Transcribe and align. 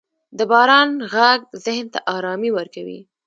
•د 0.37 0.39
باران 0.51 0.89
ږغ 1.11 1.15
ذهن 1.65 1.85
ته 1.93 1.99
آرامي 2.15 2.51
ورکوي. 2.57 2.99